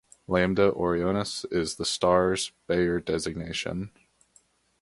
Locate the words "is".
1.53-1.75